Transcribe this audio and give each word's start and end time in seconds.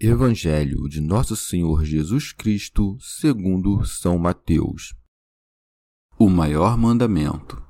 Evangelho 0.00 0.88
de 0.88 1.00
Nosso 1.00 1.36
Senhor 1.36 1.84
Jesus 1.84 2.32
Cristo, 2.32 2.96
segundo 2.98 3.84
São 3.86 4.18
Mateus. 4.18 4.92
O 6.18 6.28
maior 6.28 6.76
mandamento. 6.76 7.62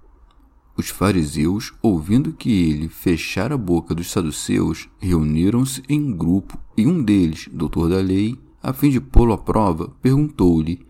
Os 0.74 0.88
fariseus, 0.88 1.74
ouvindo 1.82 2.32
que 2.32 2.50
ele 2.50 2.88
fechara 2.88 3.54
a 3.54 3.58
boca 3.58 3.94
dos 3.94 4.10
saduceus, 4.10 4.88
reuniram-se 4.98 5.82
em 5.86 6.16
grupo, 6.16 6.58
e 6.78 6.86
um 6.86 7.02
deles, 7.02 7.46
doutor 7.52 7.90
da 7.90 8.00
lei, 8.00 8.40
a 8.62 8.72
fim 8.72 8.88
de 8.88 9.02
pô-lo 9.02 9.34
à 9.34 9.38
prova, 9.38 9.88
perguntou-lhe: 10.00 10.84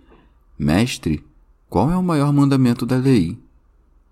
Mestre, 0.57 1.25
qual 1.69 1.91
é 1.91 1.97
o 1.97 2.03
maior 2.03 2.33
mandamento 2.33 2.87
da 2.87 2.97
lei? 2.97 3.37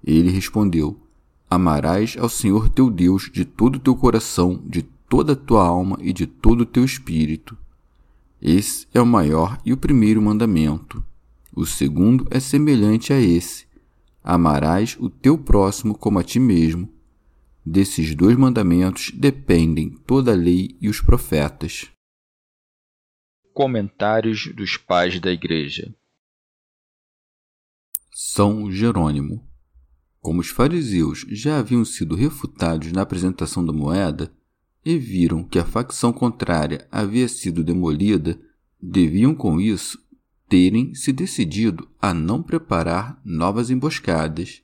Ele 0.02 0.28
respondeu: 0.28 1.00
Amarás 1.48 2.16
ao 2.18 2.28
Senhor 2.28 2.68
teu 2.68 2.90
Deus 2.90 3.30
de 3.32 3.44
todo 3.44 3.76
o 3.76 3.80
teu 3.80 3.94
coração, 3.94 4.60
de 4.66 4.82
toda 5.12 5.34
a 5.34 5.36
tua 5.36 5.62
alma 5.62 5.98
e 6.00 6.10
de 6.10 6.26
todo 6.26 6.62
o 6.62 6.66
teu 6.66 6.82
espírito. 6.82 7.54
Esse 8.40 8.86
é 8.94 9.00
o 9.00 9.04
maior 9.04 9.60
e 9.62 9.70
o 9.70 9.76
primeiro 9.76 10.22
mandamento. 10.22 11.04
O 11.54 11.66
segundo 11.66 12.26
é 12.30 12.40
semelhante 12.40 13.12
a 13.12 13.20
esse: 13.20 13.66
amarás 14.24 14.96
o 14.98 15.10
teu 15.10 15.36
próximo 15.36 15.94
como 15.94 16.18
a 16.18 16.24
ti 16.24 16.40
mesmo. 16.40 16.90
Desses 17.62 18.14
dois 18.14 18.38
mandamentos 18.38 19.10
dependem 19.10 19.90
toda 19.90 20.32
a 20.32 20.34
lei 20.34 20.78
e 20.80 20.88
os 20.88 21.02
profetas. 21.02 21.90
Comentários 23.52 24.50
dos 24.54 24.78
Pais 24.78 25.20
da 25.20 25.30
Igreja 25.30 25.94
São 28.10 28.72
Jerônimo. 28.72 29.46
Como 30.22 30.40
os 30.40 30.48
fariseus 30.48 31.26
já 31.28 31.58
haviam 31.58 31.84
sido 31.84 32.14
refutados 32.14 32.90
na 32.92 33.02
apresentação 33.02 33.62
da 33.62 33.74
moeda, 33.74 34.32
e 34.84 34.98
viram 34.98 35.44
que 35.44 35.58
a 35.58 35.64
facção 35.64 36.12
contrária 36.12 36.86
havia 36.90 37.28
sido 37.28 37.62
demolida, 37.62 38.40
deviam 38.80 39.34
com 39.34 39.60
isso 39.60 40.02
terem 40.48 40.94
se 40.94 41.12
decidido 41.12 41.88
a 41.98 42.12
não 42.12 42.42
preparar 42.42 43.18
novas 43.24 43.70
emboscadas. 43.70 44.62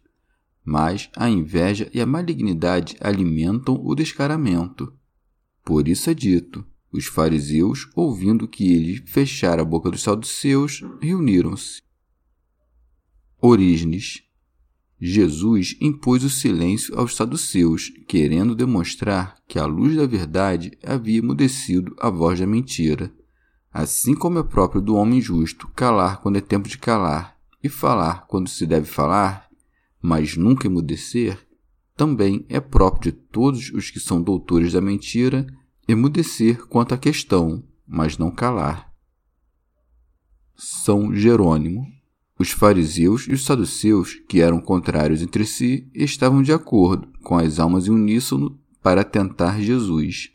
Mas 0.62 1.08
a 1.16 1.30
inveja 1.30 1.90
e 1.94 2.00
a 2.00 2.04
malignidade 2.04 2.94
alimentam 3.00 3.80
o 3.82 3.94
descaramento. 3.94 4.92
Por 5.64 5.88
isso 5.88 6.10
é 6.10 6.14
dito: 6.14 6.62
os 6.92 7.06
fariseus, 7.06 7.88
ouvindo 7.94 8.46
que 8.46 8.70
ele 8.70 9.02
fechara 9.06 9.62
a 9.62 9.64
boca 9.64 9.90
dos 9.90 10.02
saduceus, 10.02 10.82
reuniram-se. 11.00 11.82
Orígenes 13.40 14.27
Jesus 15.00 15.76
impôs 15.80 16.24
o 16.24 16.30
silêncio 16.30 16.98
aos 16.98 17.14
saduceus, 17.14 17.92
querendo 18.08 18.54
demonstrar 18.54 19.36
que 19.46 19.58
a 19.58 19.64
luz 19.64 19.96
da 19.96 20.06
verdade 20.06 20.76
havia 20.84 21.18
emudecido 21.18 21.94
a 22.00 22.10
voz 22.10 22.40
da 22.40 22.46
mentira. 22.46 23.12
Assim 23.72 24.14
como 24.14 24.38
é 24.40 24.42
próprio 24.42 24.80
do 24.80 24.96
homem 24.96 25.20
justo 25.20 25.68
calar 25.68 26.20
quando 26.20 26.36
é 26.36 26.40
tempo 26.40 26.68
de 26.68 26.78
calar 26.78 27.36
e 27.62 27.68
falar 27.68 28.26
quando 28.26 28.48
se 28.48 28.66
deve 28.66 28.86
falar, 28.86 29.48
mas 30.02 30.36
nunca 30.36 30.66
emudecer, 30.66 31.38
também 31.96 32.44
é 32.48 32.58
próprio 32.58 33.12
de 33.12 33.18
todos 33.18 33.70
os 33.72 33.90
que 33.90 34.00
são 34.00 34.20
doutores 34.20 34.72
da 34.72 34.80
mentira 34.80 35.46
emudecer 35.86 36.66
quanto 36.66 36.94
à 36.94 36.98
questão, 36.98 37.64
mas 37.86 38.18
não 38.18 38.30
calar. 38.30 38.92
São 40.56 41.14
Jerônimo 41.14 41.97
os 42.38 42.50
fariseus 42.50 43.26
e 43.28 43.32
os 43.32 43.44
saduceus, 43.44 44.14
que 44.28 44.40
eram 44.40 44.60
contrários 44.60 45.20
entre 45.22 45.44
si, 45.44 45.88
estavam 45.92 46.42
de 46.42 46.52
acordo, 46.52 47.08
com 47.22 47.36
as 47.36 47.58
almas 47.58 47.88
em 47.88 47.90
uníssono, 47.90 48.58
para 48.80 49.02
tentar 49.02 49.60
Jesus. 49.60 50.30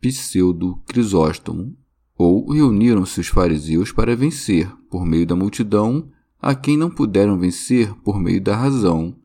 Pseudo 0.00 0.76
Crisóstomo. 0.86 1.76
Ou 2.16 2.50
reuniram-se 2.50 3.20
os 3.20 3.28
fariseus 3.28 3.92
para 3.92 4.16
vencer, 4.16 4.70
por 4.90 5.04
meio 5.04 5.26
da 5.26 5.36
multidão, 5.36 6.10
a 6.40 6.54
quem 6.54 6.76
não 6.76 6.90
puderam 6.90 7.38
vencer 7.38 7.94
por 7.96 8.18
meio 8.18 8.40
da 8.40 8.56
razão. 8.56 9.16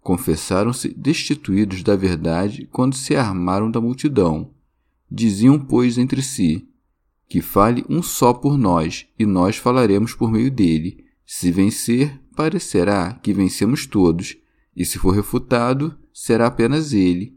Confessaram-se 0.00 0.88
destituídos 0.94 1.82
da 1.82 1.96
verdade 1.96 2.68
quando 2.70 2.94
se 2.94 3.16
armaram 3.16 3.70
da 3.70 3.80
multidão. 3.80 4.50
Diziam, 5.10 5.58
pois, 5.58 5.98
entre 5.98 6.22
si: 6.22 6.68
que 7.28 7.42
fale 7.42 7.84
um 7.88 8.02
só 8.02 8.32
por 8.32 8.56
nós, 8.56 9.06
e 9.18 9.26
nós 9.26 9.56
falaremos 9.56 10.14
por 10.14 10.30
meio 10.30 10.50
dele. 10.50 11.04
Se 11.26 11.52
vencer, 11.52 12.18
parecerá 12.34 13.12
que 13.12 13.34
vencemos 13.34 13.86
todos, 13.86 14.36
e 14.74 14.84
se 14.84 14.98
for 14.98 15.10
refutado, 15.10 15.96
será 16.12 16.46
apenas 16.46 16.92
ele. 16.92 17.36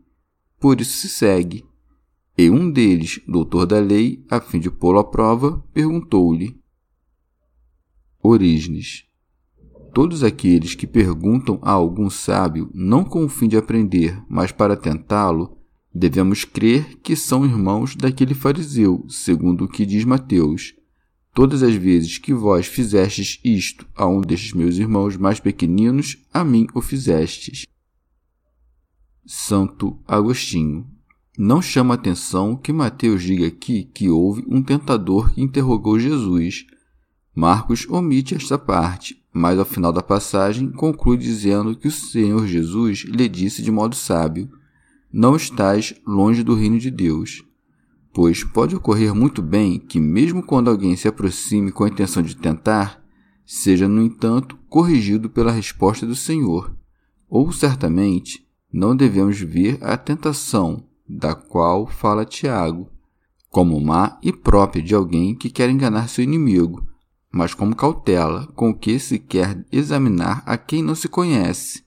Por 0.59 0.79
isso 0.79 0.97
se 0.97 1.09
segue. 1.09 1.65
E 2.37 2.49
um 2.49 2.71
deles, 2.71 3.19
doutor 3.27 3.65
da 3.65 3.79
lei, 3.79 4.25
a 4.29 4.39
fim 4.39 4.59
de 4.59 4.71
pô-lo 4.71 4.99
à 4.99 5.03
prova, 5.03 5.61
perguntou-lhe: 5.73 6.57
Orígenes. 8.23 9.05
Todos 9.93 10.23
aqueles 10.23 10.73
que 10.73 10.87
perguntam 10.87 11.59
a 11.61 11.71
algum 11.71 12.09
sábio, 12.09 12.71
não 12.73 13.03
com 13.03 13.25
o 13.25 13.29
fim 13.29 13.49
de 13.49 13.57
aprender, 13.57 14.23
mas 14.29 14.51
para 14.53 14.77
tentá-lo, 14.77 15.57
Devemos 15.93 16.45
crer 16.45 16.97
que 17.03 17.15
são 17.15 17.45
irmãos 17.45 17.95
daquele 17.95 18.33
fariseu, 18.33 19.05
segundo 19.09 19.65
o 19.65 19.67
que 19.67 19.85
diz 19.85 20.05
Mateus. 20.05 20.73
Todas 21.33 21.63
as 21.63 21.75
vezes 21.75 22.17
que 22.17 22.33
vós 22.33 22.65
fizestes 22.65 23.39
isto 23.43 23.85
a 23.95 24.05
um 24.05 24.21
destes 24.21 24.53
meus 24.53 24.77
irmãos 24.77 25.17
mais 25.17 25.39
pequeninos, 25.39 26.17
a 26.33 26.43
mim 26.43 26.67
o 26.73 26.81
fizestes. 26.81 27.65
Santo 29.25 29.99
Agostinho. 30.07 30.87
Não 31.37 31.61
chama 31.61 31.93
atenção 31.93 32.55
que 32.55 32.73
Mateus 32.73 33.23
diga 33.23 33.47
aqui 33.47 33.85
que 33.85 34.09
houve 34.09 34.43
um 34.47 34.61
tentador 34.61 35.33
que 35.33 35.41
interrogou 35.41 35.97
Jesus. 35.97 36.65
Marcos 37.33 37.87
omite 37.89 38.35
esta 38.35 38.57
parte, 38.57 39.23
mas 39.33 39.57
ao 39.57 39.63
final 39.63 39.93
da 39.93 40.03
passagem 40.03 40.69
conclui 40.69 41.17
dizendo 41.17 41.75
que 41.75 41.87
o 41.87 41.91
Senhor 41.91 42.45
Jesus 42.45 43.05
lhe 43.07 43.29
disse 43.29 43.61
de 43.61 43.71
modo 43.71 43.95
sábio: 43.95 44.49
não 45.11 45.35
estás 45.35 45.93
longe 46.05 46.43
do 46.43 46.55
reino 46.55 46.79
de 46.79 46.89
Deus. 46.89 47.43
Pois 48.13 48.43
pode 48.43 48.75
ocorrer 48.75 49.13
muito 49.13 49.41
bem 49.41 49.79
que, 49.79 49.99
mesmo 49.99 50.43
quando 50.43 50.69
alguém 50.69 50.95
se 50.95 51.07
aproxime 51.07 51.71
com 51.71 51.83
a 51.83 51.89
intenção 51.89 52.21
de 52.21 52.35
tentar, 52.35 53.01
seja, 53.45 53.87
no 53.87 54.01
entanto, 54.01 54.57
corrigido 54.69 55.29
pela 55.29 55.51
resposta 55.51 56.05
do 56.05 56.15
Senhor. 56.15 56.75
Ou 57.29 57.51
certamente 57.51 58.45
não 58.71 58.95
devemos 58.95 59.39
ver 59.39 59.77
a 59.81 59.97
tentação 59.97 60.85
da 61.07 61.35
qual 61.35 61.87
fala 61.87 62.25
Tiago, 62.25 62.89
como 63.49 63.79
má 63.81 64.17
e 64.23 64.31
própria 64.31 64.81
de 64.81 64.95
alguém 64.95 65.35
que 65.35 65.49
quer 65.49 65.69
enganar 65.69 66.07
seu 66.07 66.23
inimigo, 66.23 66.87
mas 67.31 67.53
como 67.53 67.75
cautela 67.75 68.47
com 68.55 68.73
que 68.73 68.97
se 68.97 69.19
quer 69.19 69.65
examinar 69.71 70.41
a 70.45 70.57
quem 70.57 70.81
não 70.81 70.95
se 70.95 71.09
conhece. 71.09 71.83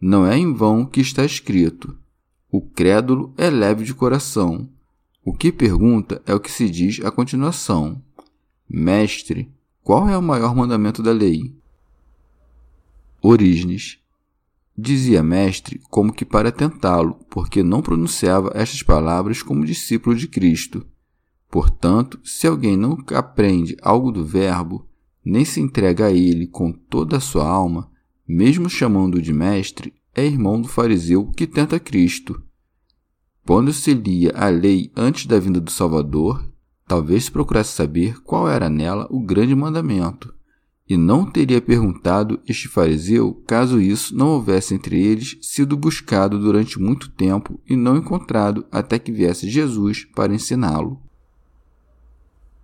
Não 0.00 0.26
é 0.26 0.36
em 0.36 0.52
vão 0.52 0.84
que 0.84 1.00
está 1.00 1.24
escrito: 1.24 1.96
o 2.56 2.60
crédulo 2.60 3.34
é 3.36 3.50
leve 3.50 3.82
de 3.82 3.92
coração. 3.92 4.68
O 5.24 5.32
que 5.32 5.50
pergunta 5.50 6.22
é 6.24 6.32
o 6.32 6.38
que 6.38 6.48
se 6.48 6.70
diz 6.70 7.04
a 7.04 7.10
continuação: 7.10 8.00
Mestre, 8.70 9.50
qual 9.82 10.08
é 10.08 10.16
o 10.16 10.22
maior 10.22 10.54
mandamento 10.54 11.02
da 11.02 11.10
lei? 11.10 11.52
Orígenes. 13.20 13.98
Dizia 14.78 15.20
mestre 15.20 15.80
como 15.90 16.12
que 16.12 16.24
para 16.24 16.52
tentá-lo, 16.52 17.16
porque 17.28 17.60
não 17.60 17.82
pronunciava 17.82 18.52
estas 18.54 18.84
palavras 18.84 19.42
como 19.42 19.66
discípulo 19.66 20.14
de 20.14 20.28
Cristo. 20.28 20.86
Portanto, 21.50 22.20
se 22.22 22.46
alguém 22.46 22.76
não 22.76 22.96
aprende 23.16 23.76
algo 23.82 24.12
do 24.12 24.24
Verbo, 24.24 24.86
nem 25.24 25.44
se 25.44 25.60
entrega 25.60 26.06
a 26.06 26.12
ele 26.12 26.46
com 26.46 26.70
toda 26.70 27.16
a 27.16 27.20
sua 27.20 27.48
alma, 27.48 27.90
mesmo 28.28 28.70
chamando-o 28.70 29.22
de 29.22 29.32
mestre, 29.32 29.92
é 30.14 30.24
irmão 30.24 30.60
do 30.60 30.68
fariseu 30.68 31.26
que 31.26 31.46
tenta 31.46 31.80
Cristo. 31.80 32.42
Quando 33.46 33.72
se 33.72 33.92
lia 33.92 34.32
a 34.34 34.48
lei 34.48 34.90
antes 34.96 35.26
da 35.26 35.38
vinda 35.38 35.60
do 35.60 35.70
Salvador, 35.70 36.48
talvez 36.86 37.24
se 37.24 37.30
procurasse 37.30 37.72
saber 37.72 38.22
qual 38.22 38.48
era 38.48 38.68
nela 38.68 39.06
o 39.10 39.20
grande 39.20 39.54
mandamento, 39.54 40.34
e 40.88 40.96
não 40.96 41.30
teria 41.30 41.60
perguntado 41.60 42.40
este 42.46 42.68
fariseu 42.68 43.42
caso 43.46 43.80
isso 43.80 44.16
não 44.16 44.28
houvesse 44.28 44.74
entre 44.74 45.02
eles 45.02 45.38
sido 45.40 45.76
buscado 45.76 46.38
durante 46.38 46.78
muito 46.78 47.10
tempo 47.10 47.60
e 47.68 47.74
não 47.74 47.96
encontrado 47.96 48.66
até 48.70 48.98
que 48.98 49.12
viesse 49.12 49.48
Jesus 49.48 50.04
para 50.04 50.34
ensiná-lo. 50.34 51.00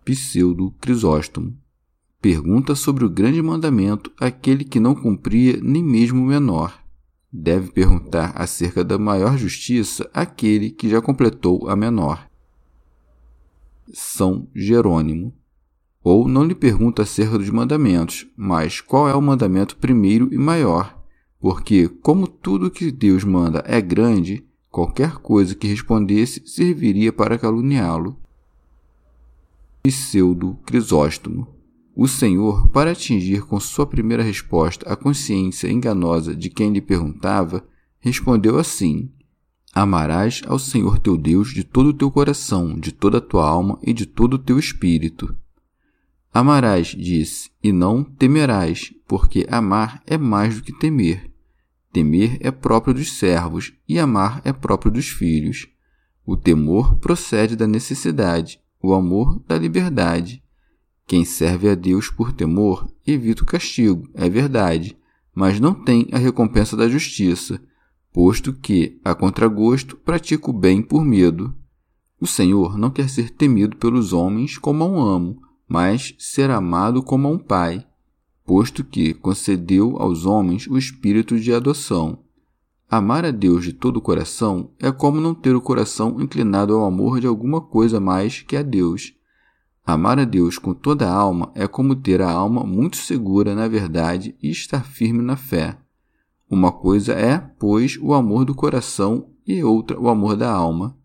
Pseudo 0.05 0.75
Crisóstomo 0.81 1.57
pergunta 2.21 2.75
sobre 2.75 3.05
o 3.05 3.11
grande 3.11 3.41
mandamento 3.41 4.13
aquele 4.19 4.65
que 4.65 4.79
não 4.79 4.95
cumpria 4.95 5.59
nem 5.63 5.83
mesmo 5.83 6.23
o 6.23 6.27
menor. 6.27 6.80
Deve 7.33 7.71
perguntar 7.71 8.33
acerca 8.35 8.83
da 8.83 8.99
maior 8.99 9.37
justiça 9.37 10.11
aquele 10.13 10.71
que 10.71 10.89
já 10.89 11.01
completou 11.01 11.69
a 11.69 11.77
menor. 11.77 12.29
São 13.93 14.49
Jerônimo 14.55 15.33
ou 16.03 16.27
não 16.27 16.45
lhe 16.45 16.55
pergunta 16.55 17.03
acerca 17.03 17.39
dos 17.39 17.51
mandamentos, 17.51 18.27
mas 18.37 18.81
qual 18.81 19.09
é 19.09 19.15
o 19.15 19.21
mandamento 19.21 19.77
primeiro 19.77 20.33
e 20.33 20.39
maior, 20.39 20.99
porque, 21.39 21.89
como 21.89 22.27
tudo 22.27 22.71
que 22.71 22.91
Deus 22.91 23.23
manda 23.23 23.63
é 23.67 23.81
grande, 23.81 24.45
qualquer 24.71 25.17
coisa 25.19 25.55
que 25.55 25.67
respondesse 25.67 26.47
serviria 26.47 27.13
para 27.13 27.39
caluniá-lo. 27.39 28.17
Pseudo 29.83 30.59
Crisóstomo. 30.65 31.60
O 31.95 32.07
Senhor, 32.07 32.69
para 32.71 32.93
atingir 32.93 33.43
com 33.43 33.59
sua 33.59 33.87
primeira 33.87 34.23
resposta 34.23 34.91
a 34.91 34.97
consciência 34.97 35.71
enganosa 35.71 36.35
de 36.35 36.49
quem 36.49 36.73
lhe 36.73 36.81
perguntava, 36.81 37.65
respondeu 37.99 38.59
assim: 38.59 39.11
Amarás 39.73 40.43
ao 40.47 40.59
Senhor 40.59 40.99
teu 40.99 41.17
Deus 41.17 41.53
de 41.53 41.63
todo 41.63 41.89
o 41.91 41.95
teu 41.95 42.11
coração, 42.11 42.79
de 42.79 42.93
toda 42.93 43.19
a 43.19 43.21
tua 43.21 43.47
alma 43.47 43.79
e 43.83 43.93
de 43.93 44.07
todo 44.07 44.35
o 44.35 44.39
teu 44.39 44.59
espírito. 44.59 45.37
Amarás, 46.33 46.89
disse, 46.89 47.51
e 47.63 47.73
não 47.73 48.05
temerás, 48.05 48.93
porque 49.07 49.47
amar 49.51 50.01
é 50.07 50.17
mais 50.17 50.57
do 50.57 50.63
que 50.63 50.73
temer. 50.73 51.31
Temer 51.93 52.39
é 52.41 52.53
próprio 52.53 52.95
dos 52.95 53.19
servos, 53.19 53.73
e 53.89 53.99
amar 53.99 54.41
é 54.45 54.53
próprio 54.53 54.93
dos 54.93 55.09
filhos. 55.09 55.69
O 56.25 56.37
temor 56.37 56.97
procede 56.97 57.57
da 57.57 57.67
necessidade, 57.67 58.61
o 58.81 58.95
amor 58.95 59.41
da 59.47 59.59
liberdade. 59.59 60.43
Quem 61.11 61.25
serve 61.25 61.69
a 61.69 61.75
Deus 61.75 62.09
por 62.09 62.31
temor 62.31 62.89
evita 63.05 63.43
o 63.43 63.45
castigo, 63.45 64.09
é 64.15 64.31
verdade, 64.31 64.97
mas 65.35 65.59
não 65.59 65.75
tem 65.75 66.07
a 66.13 66.19
recompensa 66.19 66.77
da 66.77 66.89
justiça, 66.89 67.61
posto 68.13 68.53
que, 68.53 68.97
a 69.05 69.13
contragosto, 69.13 69.97
pratica 69.97 70.49
o 70.49 70.53
bem 70.53 70.81
por 70.81 71.05
medo. 71.05 71.53
O 72.21 72.29
Senhor 72.29 72.79
não 72.79 72.91
quer 72.91 73.09
ser 73.09 73.31
temido 73.31 73.77
pelos 73.77 74.13
homens 74.13 74.57
como 74.57 74.85
a 74.85 74.87
um 74.87 75.03
amo, 75.03 75.43
mas 75.69 76.15
ser 76.17 76.49
amado 76.49 77.03
como 77.03 77.27
a 77.27 77.31
um 77.33 77.39
pai, 77.39 77.85
posto 78.45 78.85
que 78.85 79.13
concedeu 79.13 79.97
aos 79.99 80.27
homens 80.27 80.69
o 80.69 80.79
espírito 80.79 81.41
de 81.41 81.53
adoção. 81.53 82.21
Amar 82.89 83.25
a 83.25 83.33
Deus 83.33 83.65
de 83.65 83.73
todo 83.73 83.97
o 83.97 84.01
coração 84.01 84.71
é 84.79 84.93
como 84.93 85.21
não 85.21 85.35
ter 85.35 85.57
o 85.57 85.61
coração 85.61 86.21
inclinado 86.21 86.73
ao 86.73 86.85
amor 86.85 87.19
de 87.19 87.27
alguma 87.27 87.61
coisa 87.61 87.99
mais 87.99 88.43
que 88.43 88.57
a 88.57 88.63
Deus. 88.63 89.19
Amar 89.93 90.21
a 90.21 90.25
Deus 90.25 90.57
com 90.57 90.73
toda 90.73 91.09
a 91.09 91.13
alma 91.13 91.51
é 91.53 91.67
como 91.67 91.97
ter 91.97 92.23
a 92.23 92.31
alma 92.31 92.63
muito 92.63 92.97
segura 92.97 93.57
na 93.57 93.67
verdade 93.67 94.37
e 94.41 94.49
estar 94.49 94.85
firme 94.85 95.21
na 95.21 95.35
fé. 95.35 95.77
Uma 96.49 96.71
coisa 96.71 97.13
é, 97.13 97.39
pois, 97.59 97.99
o 98.01 98.15
amor 98.15 98.45
do 98.45 98.55
coração 98.55 99.27
e 99.45 99.65
outra 99.65 99.99
o 99.99 100.09
amor 100.09 100.37
da 100.37 100.49
alma. 100.49 100.97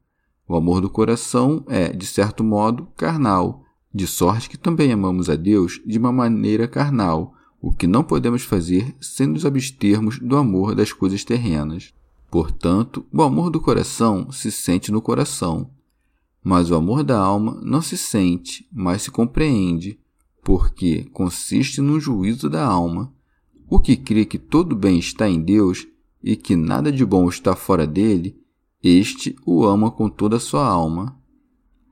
O 0.47 0.55
amor 0.55 0.81
do 0.81 0.89
coração 0.89 1.63
é, 1.67 1.89
de 1.91 2.05
certo 2.05 2.43
modo, 2.43 2.87
carnal, 2.95 3.63
de 3.91 4.05
sorte 4.05 4.47
que 4.47 4.57
também 4.57 4.91
amamos 4.91 5.31
a 5.31 5.35
Deus 5.35 5.81
de 5.83 5.97
uma 5.97 6.11
maneira 6.11 6.67
carnal, 6.67 7.33
o 7.59 7.73
que 7.73 7.87
não 7.87 8.03
podemos 8.03 8.43
fazer 8.43 8.95
sem 9.01 9.25
nos 9.25 9.47
abstermos 9.47 10.19
do 10.19 10.37
amor 10.37 10.75
das 10.75 10.93
coisas 10.93 11.23
terrenas. 11.23 11.91
Portanto, 12.29 13.03
o 13.11 13.23
amor 13.23 13.49
do 13.49 13.59
coração 13.59 14.31
se 14.31 14.51
sente 14.51 14.91
no 14.91 15.01
coração, 15.01 15.71
mas 16.45 16.69
o 16.69 16.75
amor 16.75 17.03
da 17.03 17.17
alma 17.17 17.59
não 17.63 17.81
se 17.81 17.97
sente, 17.97 18.69
mas 18.71 19.01
se 19.01 19.09
compreende, 19.09 19.99
porque 20.43 21.05
consiste 21.05 21.81
no 21.81 21.99
juízo 21.99 22.47
da 22.47 22.63
alma. 22.63 23.11
O 23.67 23.79
que 23.79 23.97
crê 23.97 24.25
que 24.25 24.37
todo 24.37 24.75
bem 24.75 24.99
está 24.99 25.27
em 25.27 25.41
Deus 25.41 25.87
e 26.23 26.35
que 26.35 26.55
nada 26.55 26.91
de 26.91 27.03
bom 27.03 27.27
está 27.27 27.55
fora 27.55 27.87
dele, 27.87 28.39
este 28.83 29.35
o 29.43 29.65
ama 29.65 29.89
com 29.89 30.07
toda 30.07 30.35
a 30.35 30.39
sua 30.39 30.67
alma. 30.67 31.19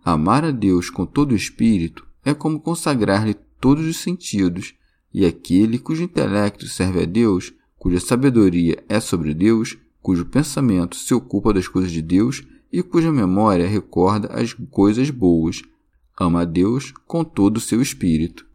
Amar 0.06 0.46
a 0.46 0.52
Deus 0.52 0.88
com 0.92 1.04
todo 1.04 1.32
o 1.32 1.36
espírito 1.36 2.06
é 2.24 2.32
como 2.32 2.60
consagrar-lhe 2.60 3.34
todos 3.60 3.88
os 3.88 3.98
sentidos, 3.98 4.76
e 5.12 5.26
aquele 5.26 5.80
cujo 5.80 6.04
intelecto 6.04 6.68
serve 6.68 7.02
a 7.02 7.06
Deus, 7.06 7.52
cuja 7.76 8.00
sabedoria 8.00 8.84
é 8.88 9.00
sobre 9.00 9.34
Deus, 9.34 9.80
cujo 10.00 10.28
pensamento 10.28 10.96
se 10.96 11.12
ocupa 11.12 11.52
das 11.52 11.68
coisas 11.68 11.92
de 11.92 12.04
Deus 12.04 12.44
e 12.74 12.82
cuja 12.82 13.12
memória 13.12 13.68
recorda 13.68 14.34
as 14.34 14.52
coisas 14.72 15.12
boas, 15.12 15.62
ama 16.20 16.42
a 16.42 16.46
Deus 16.46 16.92
com 17.06 17.24
todo 17.24 17.58
o 17.58 17.62
seu 17.62 17.80
espírito. 17.84 18.48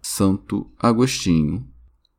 Santo 0.00 0.66
Agostinho. 0.78 1.68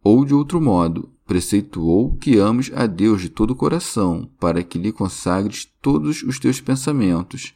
Ou 0.04 0.24
de 0.24 0.36
outro 0.36 0.62
modo, 0.62 1.12
preceituou 1.26 2.16
que 2.18 2.38
ames 2.38 2.72
a 2.76 2.86
Deus 2.86 3.24
de 3.24 3.30
todo 3.30 3.52
o 3.52 3.56
coração, 3.56 4.30
para 4.40 4.64
que 4.64 4.78
lhe 4.78 4.92
consagres 4.92 5.68
todos 5.82 6.22
os 6.22 6.38
teus 6.38 6.62
pensamentos 6.62 7.56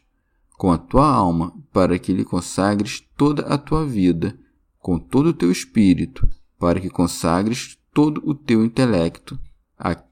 com 0.57 0.71
a 0.71 0.77
tua 0.77 1.07
alma, 1.07 1.53
para 1.71 1.97
que 2.00 2.12
lhe 2.12 2.25
consagres 2.25 3.01
toda 3.15 3.44
a 3.44 3.57
tua 3.57 3.86
vida, 3.86 4.38
com 4.80 4.97
todo 4.97 5.27
o 5.27 5.33
teu 5.33 5.51
espírito, 5.51 6.27
para 6.58 6.79
que 6.79 6.89
consagres 6.89 7.77
todo 7.93 8.22
o 8.25 8.34
teu 8.34 8.65
intelecto, 8.65 9.39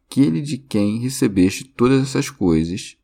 aquele 0.09 0.41
de 0.41 0.57
quem 0.57 0.99
recebeste 0.99 1.65
todas 1.65 2.01
essas 2.01 2.29
coisas. 2.29 2.97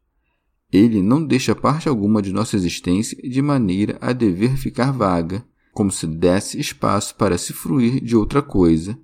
Ele 0.72 1.03
não 1.03 1.24
deixa 1.24 1.53
parte 1.53 1.88
alguma 1.88 2.22
de 2.22 2.33
nossa 2.33 2.55
existência 2.55 3.17
de 3.22 3.41
maneira 3.41 3.98
a 4.01 4.12
dever 4.12 4.57
ficar 4.57 4.91
vaga, 4.91 5.45
como 5.72 5.91
se 5.91 6.07
desse 6.07 6.60
espaço 6.60 7.15
para 7.15 7.38
se 7.38 7.53
fruir 7.53 8.03
de 8.03 8.15
outra 8.15 8.41
coisa. 8.41 8.98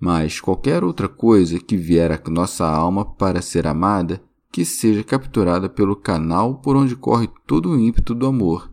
Mas 0.00 0.40
qualquer 0.40 0.82
outra 0.82 1.08
coisa 1.08 1.60
que 1.60 1.76
vier 1.76 2.10
à 2.10 2.30
nossa 2.30 2.66
alma 2.66 3.04
para 3.04 3.40
ser 3.40 3.66
amada 3.66 4.22
que 4.50 4.64
seja 4.64 5.04
capturada 5.04 5.68
pelo 5.68 5.94
canal 5.94 6.56
por 6.56 6.76
onde 6.76 6.96
corre 6.96 7.28
todo 7.46 7.70
o 7.70 7.78
ímpeto 7.78 8.14
do 8.14 8.26
amor. 8.26 8.72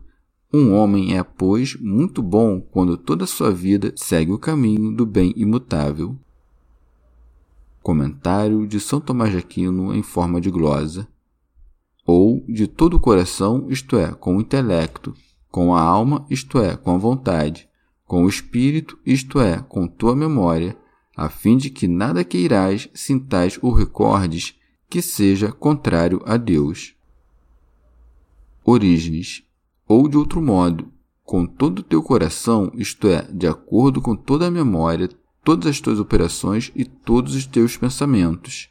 Um 0.52 0.72
homem 0.72 1.16
é, 1.16 1.22
pois, 1.22 1.76
muito 1.80 2.22
bom 2.22 2.60
quando 2.60 2.96
toda 2.96 3.26
sua 3.26 3.50
vida 3.50 3.92
segue 3.96 4.32
o 4.32 4.38
caminho 4.38 4.94
do 4.94 5.04
bem 5.04 5.32
imutável. 5.36 6.16
Comentário 7.84 8.66
de 8.66 8.80
São 8.80 8.98
Tomás 8.98 9.30
de 9.30 9.36
Aquino 9.36 9.94
em 9.94 10.02
forma 10.02 10.40
de 10.40 10.50
glosa. 10.50 11.06
Ou 12.06 12.42
de 12.48 12.66
todo 12.66 12.94
o 12.94 12.98
coração, 12.98 13.66
isto 13.68 13.98
é, 13.98 14.10
com 14.10 14.38
o 14.38 14.40
intelecto, 14.40 15.14
com 15.50 15.74
a 15.74 15.82
alma, 15.82 16.24
isto 16.30 16.58
é, 16.58 16.78
com 16.78 16.94
a 16.94 16.96
vontade, 16.96 17.68
com 18.06 18.24
o 18.24 18.28
espírito, 18.28 18.98
isto 19.04 19.38
é, 19.38 19.58
com 19.60 19.86
tua 19.86 20.16
memória, 20.16 20.74
a 21.14 21.28
fim 21.28 21.58
de 21.58 21.68
que 21.68 21.86
nada 21.86 22.24
queirais, 22.24 22.88
sintais 22.94 23.58
ou 23.60 23.70
recordes 23.70 24.58
que 24.88 25.02
seja 25.02 25.52
contrário 25.52 26.22
a 26.24 26.38
Deus. 26.38 26.94
Origens, 28.64 29.44
ou 29.86 30.08
de 30.08 30.16
outro 30.16 30.40
modo, 30.40 30.90
com 31.22 31.44
todo 31.44 31.80
o 31.80 31.82
teu 31.82 32.02
coração, 32.02 32.72
isto 32.76 33.08
é, 33.08 33.30
de 33.30 33.46
acordo 33.46 34.00
com 34.00 34.16
toda 34.16 34.46
a 34.46 34.50
memória, 34.50 35.06
todas 35.44 35.66
as 35.66 35.80
tuas 35.80 36.00
operações 36.00 36.72
e 36.74 36.84
todos 36.84 37.34
os 37.34 37.46
teus 37.46 37.76
pensamentos, 37.76 38.70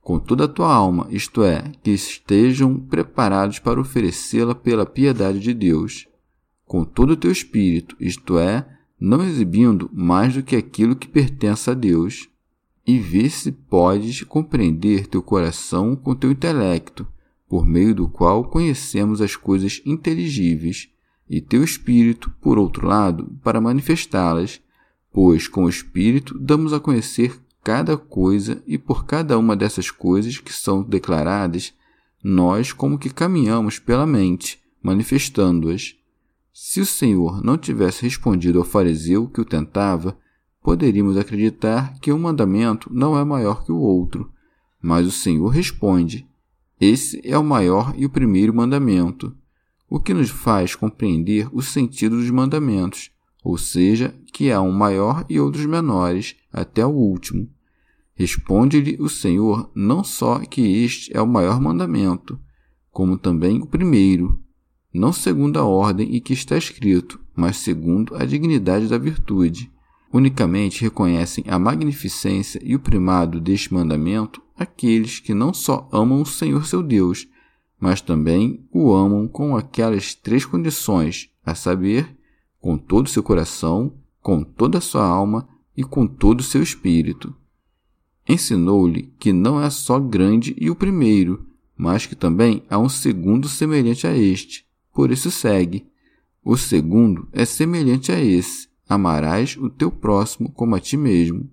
com 0.00 0.18
toda 0.18 0.44
a 0.44 0.48
tua 0.48 0.72
alma, 0.72 1.08
isto 1.10 1.42
é, 1.42 1.72
que 1.82 1.90
estejam 1.90 2.78
preparados 2.78 3.58
para 3.58 3.80
oferecê-la 3.80 4.54
pela 4.54 4.86
piedade 4.86 5.40
de 5.40 5.52
Deus, 5.52 6.06
com 6.64 6.84
todo 6.84 7.10
o 7.10 7.16
teu 7.16 7.32
espírito, 7.32 7.96
isto 7.98 8.38
é, 8.38 8.66
não 9.00 9.24
exibindo 9.24 9.90
mais 9.92 10.34
do 10.34 10.42
que 10.42 10.54
aquilo 10.56 10.94
que 10.94 11.08
pertence 11.08 11.68
a 11.70 11.74
Deus, 11.74 12.28
e 12.86 12.98
vê 12.98 13.28
se 13.28 13.50
podes 13.50 14.22
compreender 14.22 15.06
teu 15.06 15.22
coração 15.22 15.96
com 15.96 16.14
teu 16.14 16.30
intelecto, 16.30 17.06
por 17.48 17.66
meio 17.66 17.94
do 17.94 18.08
qual 18.08 18.44
conhecemos 18.44 19.20
as 19.20 19.36
coisas 19.36 19.80
inteligíveis, 19.84 20.88
e 21.28 21.40
teu 21.40 21.64
espírito, 21.64 22.30
por 22.40 22.58
outro 22.58 22.86
lado, 22.86 23.38
para 23.42 23.60
manifestá-las, 23.60 24.60
pois 25.14 25.46
com 25.46 25.64
o 25.64 25.68
espírito 25.68 26.36
damos 26.36 26.72
a 26.72 26.80
conhecer 26.80 27.40
cada 27.62 27.96
coisa 27.96 28.60
e 28.66 28.76
por 28.76 29.06
cada 29.06 29.38
uma 29.38 29.54
dessas 29.54 29.88
coisas 29.88 30.38
que 30.38 30.52
são 30.52 30.82
declaradas, 30.82 31.72
nós 32.22 32.72
como 32.72 32.98
que 32.98 33.08
caminhamos 33.08 33.78
pela 33.78 34.08
mente, 34.08 34.60
manifestando-as. 34.82 35.94
Se 36.52 36.80
o 36.80 36.86
Senhor 36.86 37.44
não 37.44 37.56
tivesse 37.56 38.02
respondido 38.02 38.58
ao 38.58 38.64
fariseu 38.64 39.28
que 39.28 39.40
o 39.40 39.44
tentava, 39.44 40.18
poderíamos 40.60 41.16
acreditar 41.16 41.94
que 42.00 42.12
um 42.12 42.18
mandamento 42.18 42.92
não 42.92 43.16
é 43.16 43.24
maior 43.24 43.64
que 43.64 43.70
o 43.70 43.78
outro. 43.78 44.32
Mas 44.82 45.06
o 45.06 45.12
Senhor 45.12 45.48
responde: 45.48 46.26
Esse 46.80 47.20
é 47.24 47.38
o 47.38 47.44
maior 47.44 47.94
e 47.96 48.04
o 48.04 48.10
primeiro 48.10 48.52
mandamento, 48.52 49.32
o 49.88 50.00
que 50.00 50.12
nos 50.12 50.30
faz 50.30 50.74
compreender 50.74 51.48
o 51.52 51.62
sentido 51.62 52.16
dos 52.16 52.30
mandamentos, 52.30 53.13
ou 53.44 53.58
seja, 53.58 54.14
que 54.32 54.50
há 54.50 54.62
um 54.62 54.72
maior 54.72 55.26
e 55.28 55.38
outros 55.38 55.66
menores, 55.66 56.34
até 56.50 56.84
o 56.84 56.90
último. 56.90 57.46
Responde-lhe 58.14 58.96
o 58.98 59.08
Senhor 59.08 59.70
não 59.74 60.02
só 60.02 60.38
que 60.38 60.62
este 60.82 61.14
é 61.14 61.20
o 61.20 61.26
maior 61.26 61.60
mandamento, 61.60 62.40
como 62.90 63.18
também 63.18 63.60
o 63.60 63.66
primeiro, 63.66 64.40
não 64.92 65.12
segundo 65.12 65.58
a 65.58 65.64
ordem 65.64 66.14
e 66.14 66.20
que 66.20 66.32
está 66.32 66.56
escrito, 66.56 67.20
mas 67.36 67.58
segundo 67.58 68.14
a 68.16 68.24
dignidade 68.24 68.88
da 68.88 68.96
virtude. 68.96 69.70
Unicamente 70.12 70.82
reconhecem 70.82 71.44
a 71.48 71.58
magnificência 71.58 72.60
e 72.64 72.74
o 72.74 72.80
primado 72.80 73.40
deste 73.40 73.74
mandamento 73.74 74.40
aqueles 74.56 75.18
que 75.18 75.34
não 75.34 75.52
só 75.52 75.88
amam 75.92 76.22
o 76.22 76.26
Senhor 76.26 76.64
seu 76.64 76.82
Deus, 76.82 77.26
mas 77.80 78.00
também 78.00 78.64
o 78.72 78.94
amam 78.94 79.26
com 79.26 79.56
aquelas 79.56 80.14
três 80.14 80.46
condições, 80.46 81.28
a 81.44 81.54
saber, 81.56 82.16
com 82.64 82.78
todo 82.78 83.04
o 83.04 83.10
seu 83.10 83.22
coração, 83.22 83.92
com 84.22 84.42
toda 84.42 84.78
a 84.78 84.80
sua 84.80 85.06
alma 85.06 85.46
e 85.76 85.84
com 85.84 86.06
todo 86.06 86.40
o 86.40 86.42
seu 86.42 86.62
espírito. 86.62 87.36
Ensinou-lhe 88.26 89.12
que 89.18 89.34
não 89.34 89.60
é 89.60 89.68
só 89.68 90.00
grande 90.00 90.56
e 90.58 90.70
o 90.70 90.74
primeiro, 90.74 91.46
mas 91.76 92.06
que 92.06 92.16
também 92.16 92.62
há 92.70 92.78
um 92.78 92.88
segundo 92.88 93.50
semelhante 93.50 94.06
a 94.06 94.16
este. 94.16 94.66
Por 94.94 95.10
isso 95.10 95.30
segue. 95.30 95.86
O 96.42 96.56
segundo 96.56 97.28
é 97.32 97.44
semelhante 97.44 98.10
a 98.10 98.18
esse: 98.18 98.66
amarás 98.88 99.58
o 99.58 99.68
teu 99.68 99.90
próximo 99.90 100.50
como 100.50 100.74
a 100.74 100.80
ti 100.80 100.96
mesmo. 100.96 101.50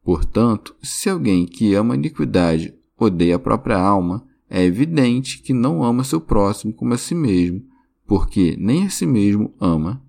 Portanto, 0.00 0.76
se 0.80 1.10
alguém 1.10 1.44
que 1.44 1.74
ama 1.74 1.94
a 1.94 1.96
iniquidade 1.96 2.72
odeia 2.96 3.34
a 3.34 3.40
própria 3.40 3.80
alma, 3.80 4.24
é 4.48 4.62
evidente 4.62 5.42
que 5.42 5.52
não 5.52 5.82
ama 5.82 6.04
seu 6.04 6.20
próximo 6.20 6.72
como 6.72 6.94
a 6.94 6.98
si 6.98 7.16
mesmo, 7.16 7.64
porque 8.06 8.56
nem 8.60 8.86
a 8.86 8.90
si 8.90 9.06
mesmo 9.06 9.52
ama. 9.58 10.00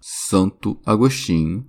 Santo 0.00 0.80
Agostinho 0.84 1.66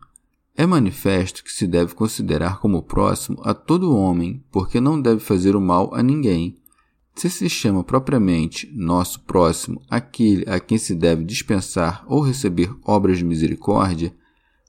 é 0.55 0.65
manifesto 0.65 1.43
que 1.43 1.51
se 1.51 1.67
deve 1.67 1.93
considerar 1.93 2.59
como 2.59 2.81
próximo 2.81 3.41
a 3.43 3.53
todo 3.53 3.95
homem, 3.95 4.41
porque 4.49 4.79
não 4.79 5.01
deve 5.01 5.19
fazer 5.19 5.53
o 5.53 5.61
mal 5.61 5.93
a 5.93 6.01
ninguém. 6.01 6.57
Se 7.13 7.29
se 7.29 7.49
chama 7.49 7.83
propriamente 7.83 8.71
nosso 8.73 9.19
próximo 9.21 9.81
aquele 9.89 10.49
a 10.49 10.61
quem 10.61 10.77
se 10.77 10.95
deve 10.95 11.25
dispensar 11.25 12.05
ou 12.07 12.21
receber 12.21 12.73
obras 12.85 13.17
de 13.17 13.25
misericórdia, 13.25 14.15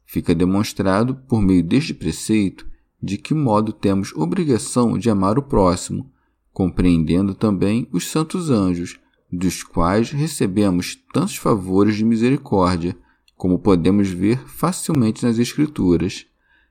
fica 0.05 0.35
demonstrado, 0.35 1.15
por 1.29 1.41
meio 1.41 1.63
deste 1.63 1.95
preceito, 1.95 2.67
de 3.01 3.17
que 3.17 3.33
modo 3.33 3.73
temos 3.73 4.13
obrigação 4.15 4.99
de 4.99 5.09
amar 5.09 5.39
o 5.39 5.43
próximo, 5.43 6.11
compreendendo 6.53 7.33
também 7.33 7.89
os 7.93 8.11
santos 8.11 8.51
anjos, 8.51 8.99
dos 9.31 9.63
quais 9.63 10.11
recebemos 10.11 10.97
tantos 11.13 11.37
favores 11.37 11.97
de 11.97 12.05
misericórdia, 12.05 12.97
como 13.43 13.59
podemos 13.59 14.09
ver 14.09 14.39
facilmente 14.47 15.25
nas 15.27 15.37
Escrituras. 15.37 16.27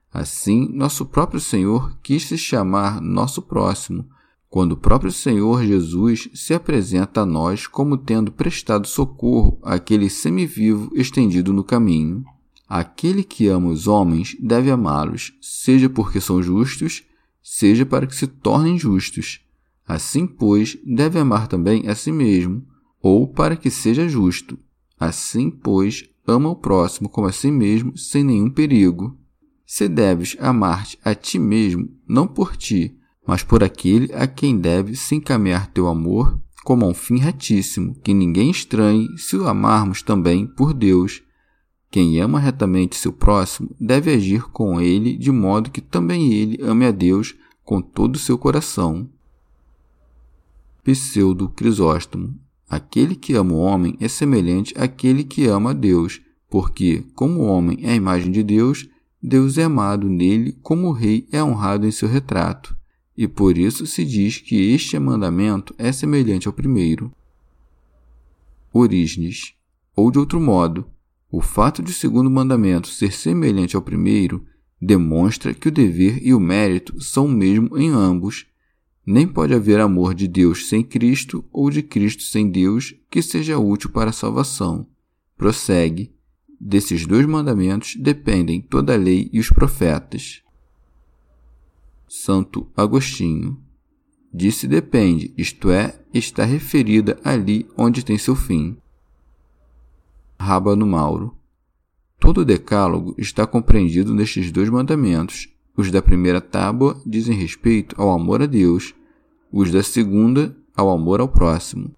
Assim, 0.10 0.70
nosso 0.72 1.06
próprio 1.06 1.38
Senhor 1.38 1.98
quis 2.02 2.24
se 2.24 2.38
chamar 2.38 3.02
nosso 3.02 3.42
próximo, 3.42 4.08
quando 4.50 4.72
o 4.72 4.78
próprio 4.78 5.12
Senhor 5.12 5.66
Jesus 5.66 6.30
se 6.34 6.54
apresenta 6.54 7.24
a 7.24 7.26
nós 7.26 7.68
como 7.68 7.98
tendo 7.98 8.32
prestado 8.32 8.88
socorro 8.88 9.60
àquele 9.62 10.10
semivivo 10.10 10.90
estendido 10.96 11.52
no 11.52 11.62
caminho. 11.62 12.24
Aquele 12.70 13.22
que 13.22 13.50
ama 13.50 13.68
os 13.68 13.86
homens 13.86 14.38
deve 14.40 14.72
amá-los, 14.72 15.34
seja 15.42 15.90
porque 15.90 16.22
são 16.22 16.42
justos, 16.42 17.04
seja 17.44 17.86
para 17.86 18.08
que 18.08 18.16
se 18.16 18.28
tornem 18.28 18.80
justos. 18.80 19.42
Assim, 19.86 20.26
pois, 20.26 20.78
deve 20.86 21.20
amar 21.20 21.50
também 21.50 21.90
a 21.90 21.96
si 21.96 22.14
mesmo, 22.14 22.66
ou 23.02 23.28
para 23.28 23.58
que 23.58 23.70
seja 23.70 24.08
justo. 24.08 24.58
Assim, 24.98 25.50
pois, 25.50 26.06
ama 26.28 26.50
o 26.50 26.56
próximo 26.56 27.10
como 27.10 27.28
a 27.28 27.32
si 27.32 27.52
mesmo, 27.52 27.98
sem 27.98 28.24
nenhum 28.24 28.50
perigo. 28.50 29.18
Se 29.66 29.88
deves 29.88 30.36
amar-te 30.40 31.00
a 31.04 31.16
ti 31.16 31.40
mesmo, 31.40 31.90
não 32.08 32.28
por 32.28 32.58
ti, 32.58 32.96
mas 33.26 33.44
por 33.44 33.64
aquele 33.64 34.14
a 34.14 34.28
quem 34.28 34.58
deve 34.58 34.96
se 34.96 35.16
encaminhar 35.16 35.68
teu 35.68 35.88
amor, 35.88 36.40
como 36.64 36.86
a 36.86 36.90
um 36.90 36.94
fim 36.94 37.18
retíssimo, 37.18 37.96
que 37.96 38.14
ninguém 38.14 38.52
estranhe 38.52 39.08
se 39.18 39.36
o 39.38 39.48
amarmos 39.48 40.02
também 40.02 40.46
por 40.46 40.74
Deus. 40.74 41.24
Quem 41.90 42.20
ama 42.20 42.40
retamente 42.40 42.96
seu 42.96 43.12
próximo 43.12 43.76
deve 43.80 44.14
agir 44.14 44.44
com 44.50 44.80
ele 44.80 45.18
de 45.18 45.32
modo 45.32 45.72
que 45.72 45.82
também 45.82 46.32
ele 46.34 46.62
ame 46.62 46.86
a 46.86 46.92
Deus 46.92 47.36
com 47.64 47.82
todo 47.82 48.16
o 48.16 48.20
seu 48.20 48.38
coração. 48.38 49.10
Pseudo 50.84 51.50
Crisóstomo 51.50 52.40
Aquele 52.72 53.18
que 53.18 53.34
ama 53.34 53.52
o 53.52 53.58
homem 53.58 53.98
é 54.00 54.08
semelhante 54.08 54.74
àquele 54.78 55.26
que 55.26 55.46
ama 55.46 55.72
a 55.72 55.74
Deus, 55.74 56.22
porque, 56.50 57.04
como 57.14 57.42
o 57.42 57.46
homem 57.46 57.80
é 57.82 57.92
a 57.92 57.96
imagem 57.96 58.32
de 58.32 58.42
Deus, 58.42 58.88
Deus 59.22 59.58
é 59.58 59.64
amado 59.64 60.08
nele 60.08 60.58
como 60.64 60.88
o 60.88 60.94
rei 60.94 61.28
é 61.34 61.44
honrado 61.44 61.86
em 61.86 61.92
seu 61.92 62.08
retrato. 62.08 62.74
E 63.18 63.28
por 63.28 63.58
isso 63.58 63.86
se 63.86 64.06
diz 64.06 64.38
que 64.38 64.72
este 64.72 64.98
mandamento 64.98 65.76
é 65.78 65.92
semelhante 65.92 66.48
ao 66.48 66.54
primeiro. 66.54 67.12
Orígenes. 68.72 69.54
Ou 69.94 70.10
de 70.10 70.20
outro 70.20 70.40
modo, 70.40 70.88
o 71.30 71.42
fato 71.42 71.84
de 71.84 71.92
o 71.92 71.94
segundo 71.94 72.32
mandamento 72.32 72.88
ser 72.88 73.12
semelhante 73.12 73.76
ao 73.76 73.82
primeiro 73.82 74.46
demonstra 74.82 75.54
que 75.54 75.68
o 75.68 75.72
dever 75.72 76.26
e 76.26 76.34
o 76.34 76.40
mérito 76.40 77.02
são 77.02 77.26
o 77.26 77.30
mesmo 77.30 77.78
em 77.78 77.90
ambos 77.90 78.46
nem 79.06 79.28
pode 79.28 79.54
haver 79.54 79.80
amor 79.80 80.14
de 80.14 80.28
Deus 80.28 80.68
sem 80.68 80.84
Cristo 80.84 81.44
ou 81.52 81.70
de 81.70 81.82
Cristo 81.82 82.24
sem 82.24 82.50
Deus 82.50 82.94
que 83.10 83.22
seja 83.22 83.58
útil 83.58 83.90
para 83.90 84.12
a 84.12 84.14
salvação. 84.14 84.88
Prossegue. 85.38 86.14
Desses 86.60 87.08
dois 87.08 87.26
mandamentos 87.26 87.96
dependem 87.96 88.62
toda 88.62 88.94
a 88.94 88.98
lei 88.98 89.30
e 89.34 89.40
os 89.40 89.50
profetas. 89.50 90.44
Santo 92.08 92.68
Agostinho. 92.78 93.58
Disse 94.34 94.68
depende, 94.68 95.34
isto 95.36 95.72
é, 95.72 96.00
está 96.14 96.46
referida 96.46 97.20
ali 97.24 97.68
onde 97.76 98.06
tem 98.06 98.18
seu 98.18 98.36
fim. 98.36 98.78
Rábano 100.40 100.86
Mauro. 100.86 101.36
Todo 102.20 102.42
o 102.42 102.46
decálogo 102.46 103.16
está 103.18 103.48
compreendido 103.48 104.14
nestes 104.14 104.52
dois 104.52 104.70
mandamentos, 104.70 105.50
os 105.82 105.92
da 105.92 106.02
primeira 106.02 106.40
tábua 106.40 107.02
dizem 107.06 107.36
respeito 107.36 108.00
ao 108.00 108.12
amor 108.12 108.42
a 108.42 108.46
Deus, 108.46 108.94
os 109.52 109.72
da 109.72 109.82
segunda 109.82 110.56
ao 110.76 110.90
amor 110.90 111.20
ao 111.20 111.28
próximo. 111.28 111.92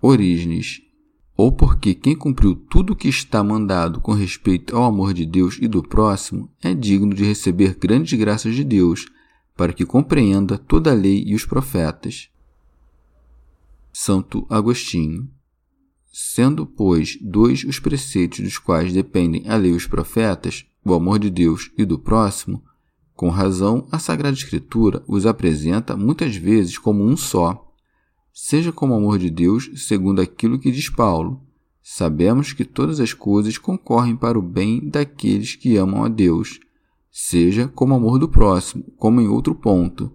Orígenes. 0.00 0.82
Ou 1.34 1.50
porque 1.50 1.94
quem 1.94 2.14
cumpriu 2.14 2.54
tudo 2.54 2.92
o 2.92 2.96
que 2.96 3.08
está 3.08 3.42
mandado 3.42 4.00
com 4.00 4.12
respeito 4.12 4.76
ao 4.76 4.84
amor 4.84 5.14
de 5.14 5.24
Deus 5.24 5.56
e 5.60 5.66
do 5.66 5.82
próximo 5.82 6.50
é 6.62 6.74
digno 6.74 7.14
de 7.14 7.24
receber 7.24 7.76
grandes 7.76 8.18
graças 8.18 8.54
de 8.54 8.64
Deus, 8.64 9.06
para 9.56 9.72
que 9.72 9.86
compreenda 9.86 10.58
toda 10.58 10.90
a 10.90 10.94
lei 10.94 11.24
e 11.26 11.34
os 11.34 11.46
profetas. 11.46 12.28
Santo 13.92 14.46
Agostinho. 14.50 15.30
Sendo, 16.20 16.66
pois, 16.66 17.16
dois 17.22 17.62
os 17.62 17.78
preceitos 17.78 18.40
dos 18.40 18.58
quais 18.58 18.92
dependem 18.92 19.48
a 19.48 19.54
lei 19.54 19.70
e 19.70 19.76
os 19.76 19.86
profetas, 19.86 20.66
o 20.84 20.92
amor 20.92 21.20
de 21.20 21.30
Deus 21.30 21.70
e 21.78 21.84
do 21.84 21.96
próximo, 21.96 22.60
com 23.14 23.28
razão, 23.28 23.86
a 23.92 24.00
Sagrada 24.00 24.36
Escritura 24.36 25.00
os 25.06 25.26
apresenta 25.26 25.96
muitas 25.96 26.34
vezes 26.34 26.76
como 26.76 27.04
um 27.04 27.16
só. 27.16 27.72
Seja 28.32 28.72
como 28.72 28.94
amor 28.94 29.16
de 29.20 29.30
Deus, 29.30 29.70
segundo 29.76 30.20
aquilo 30.20 30.58
que 30.58 30.72
diz 30.72 30.90
Paulo, 30.90 31.40
sabemos 31.80 32.52
que 32.52 32.64
todas 32.64 32.98
as 32.98 33.12
coisas 33.12 33.56
concorrem 33.56 34.16
para 34.16 34.36
o 34.36 34.42
bem 34.42 34.88
daqueles 34.88 35.54
que 35.54 35.76
amam 35.76 36.02
a 36.02 36.08
Deus, 36.08 36.58
seja 37.12 37.68
como 37.68 37.94
amor 37.94 38.18
do 38.18 38.28
próximo, 38.28 38.82
como 38.96 39.20
em 39.20 39.28
outro 39.28 39.54
ponto, 39.54 40.12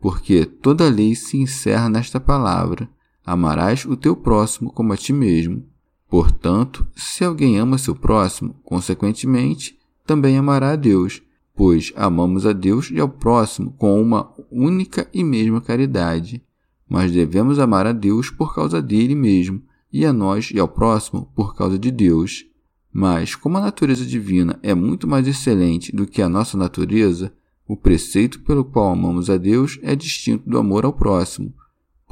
porque 0.00 0.46
toda 0.46 0.88
lei 0.88 1.16
se 1.16 1.36
encerra 1.36 1.88
nesta 1.88 2.20
palavra: 2.20 2.88
amarás 3.24 3.84
o 3.84 3.96
teu 3.96 4.16
próximo 4.16 4.72
como 4.72 4.92
a 4.92 4.96
ti 4.96 5.12
mesmo. 5.12 5.64
Portanto, 6.08 6.86
se 6.94 7.24
alguém 7.24 7.58
ama 7.58 7.78
seu 7.78 7.94
próximo, 7.94 8.54
consequentemente, 8.64 9.78
também 10.06 10.36
amará 10.36 10.72
a 10.72 10.76
Deus, 10.76 11.22
pois 11.54 11.92
amamos 11.96 12.44
a 12.44 12.52
Deus 12.52 12.90
e 12.90 13.00
ao 13.00 13.08
próximo 13.08 13.72
com 13.78 14.00
uma 14.00 14.30
única 14.50 15.08
e 15.12 15.24
mesma 15.24 15.60
caridade. 15.60 16.42
Mas 16.88 17.10
devemos 17.10 17.58
amar 17.58 17.86
a 17.86 17.92
Deus 17.92 18.28
por 18.28 18.54
causa 18.54 18.82
dele 18.82 19.14
mesmo, 19.14 19.62
e 19.92 20.04
a 20.04 20.12
nós 20.12 20.50
e 20.52 20.58
ao 20.58 20.68
próximo 20.68 21.30
por 21.34 21.54
causa 21.54 21.78
de 21.78 21.90
Deus. 21.90 22.44
Mas, 22.92 23.34
como 23.34 23.56
a 23.56 23.60
natureza 23.60 24.04
divina 24.04 24.58
é 24.62 24.74
muito 24.74 25.06
mais 25.06 25.26
excelente 25.26 25.94
do 25.94 26.06
que 26.06 26.20
a 26.20 26.28
nossa 26.28 26.58
natureza, 26.58 27.32
o 27.66 27.76
preceito 27.76 28.40
pelo 28.40 28.64
qual 28.64 28.92
amamos 28.92 29.30
a 29.30 29.36
Deus 29.36 29.78
é 29.82 29.96
distinto 29.96 30.48
do 30.48 30.58
amor 30.58 30.84
ao 30.84 30.92
próximo, 30.92 31.54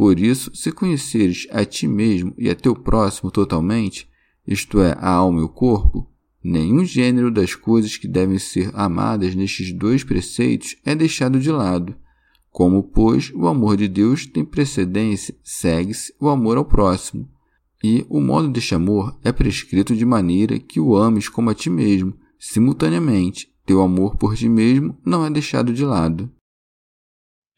Por 0.00 0.19
isso, 0.19 0.50
se 0.54 0.73
conheceres 0.73 1.47
a 1.50 1.62
ti 1.62 1.87
mesmo 1.87 2.33
e 2.38 2.49
a 2.49 2.54
teu 2.54 2.75
próximo 2.75 3.30
totalmente, 3.30 4.09
isto 4.47 4.80
é, 4.80 4.97
a 4.99 5.11
alma 5.11 5.40
e 5.40 5.45
o 5.45 5.49
corpo, 5.50 6.09
nenhum 6.42 6.87
gênero 6.87 7.30
das 7.30 7.54
coisas 7.54 7.99
que 7.99 8.09
devem 8.09 8.38
ser 8.38 8.71
amadas 8.73 9.35
nestes 9.35 9.75
dois 9.75 10.02
preceitos 10.02 10.75
é 10.87 10.95
deixado 10.95 11.38
de 11.38 11.52
lado. 11.52 11.95
Como, 12.50 12.83
pois, 12.83 13.30
o 13.35 13.47
amor 13.47 13.76
de 13.76 13.88
Deus 13.88 14.25
tem 14.25 14.42
precedência, 14.42 15.37
segue-se 15.45 16.14
o 16.19 16.30
amor 16.30 16.57
ao 16.57 16.64
próximo. 16.64 17.28
E 17.85 18.07
o 18.09 18.23
modo 18.23 18.49
deste 18.49 18.75
amor 18.75 19.19
é 19.23 19.30
prescrito 19.30 19.95
de 19.95 20.07
maneira 20.07 20.59
que 20.59 20.80
o 20.80 20.97
ames 20.97 21.28
como 21.28 21.50
a 21.50 21.54
ti 21.54 21.69
mesmo, 21.69 22.14
simultaneamente. 22.38 23.52
Teu 23.66 23.83
amor 23.83 24.16
por 24.16 24.35
ti 24.35 24.49
mesmo 24.49 24.99
não 25.04 25.26
é 25.26 25.28
deixado 25.28 25.75
de 25.75 25.85
lado. 25.85 26.33